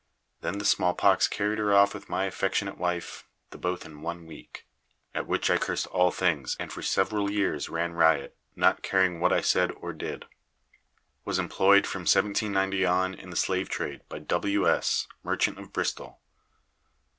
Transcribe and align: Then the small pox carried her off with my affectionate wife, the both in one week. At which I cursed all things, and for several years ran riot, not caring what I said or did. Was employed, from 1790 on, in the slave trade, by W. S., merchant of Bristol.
Then 0.41 0.57
the 0.57 0.65
small 0.65 0.95
pox 0.95 1.27
carried 1.27 1.59
her 1.59 1.75
off 1.75 1.93
with 1.93 2.09
my 2.09 2.25
affectionate 2.25 2.79
wife, 2.79 3.27
the 3.51 3.57
both 3.59 3.85
in 3.85 4.01
one 4.01 4.25
week. 4.25 4.65
At 5.13 5.27
which 5.27 5.51
I 5.51 5.59
cursed 5.59 5.85
all 5.85 6.09
things, 6.09 6.57
and 6.59 6.73
for 6.73 6.81
several 6.81 7.29
years 7.29 7.69
ran 7.69 7.91
riot, 7.93 8.35
not 8.55 8.81
caring 8.81 9.19
what 9.19 9.31
I 9.31 9.41
said 9.41 9.71
or 9.73 9.93
did. 9.93 10.25
Was 11.23 11.37
employed, 11.37 11.85
from 11.85 12.05
1790 12.09 12.83
on, 12.83 13.13
in 13.13 13.29
the 13.29 13.35
slave 13.35 13.69
trade, 13.69 14.01
by 14.09 14.17
W. 14.17 14.67
S., 14.67 15.05
merchant 15.21 15.59
of 15.59 15.71
Bristol. 15.71 16.19